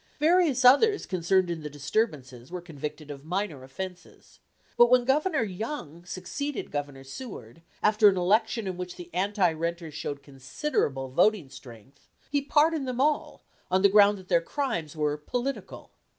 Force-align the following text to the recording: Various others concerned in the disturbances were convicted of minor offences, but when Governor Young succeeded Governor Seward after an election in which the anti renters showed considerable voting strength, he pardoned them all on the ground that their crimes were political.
Various 0.19 0.65
others 0.65 1.05
concerned 1.05 1.51
in 1.51 1.61
the 1.61 1.69
disturbances 1.69 2.51
were 2.51 2.59
convicted 2.59 3.11
of 3.11 3.23
minor 3.23 3.63
offences, 3.63 4.39
but 4.75 4.89
when 4.89 5.05
Governor 5.05 5.43
Young 5.43 6.03
succeeded 6.05 6.71
Governor 6.71 7.03
Seward 7.03 7.61
after 7.83 8.09
an 8.09 8.17
election 8.17 8.65
in 8.65 8.77
which 8.77 8.95
the 8.95 9.13
anti 9.13 9.53
renters 9.53 9.93
showed 9.93 10.23
considerable 10.23 11.09
voting 11.09 11.51
strength, 11.51 12.07
he 12.31 12.41
pardoned 12.41 12.87
them 12.87 12.99
all 12.99 13.43
on 13.69 13.83
the 13.83 13.89
ground 13.89 14.17
that 14.17 14.27
their 14.27 14.41
crimes 14.41 14.95
were 14.95 15.17
political. 15.17 15.91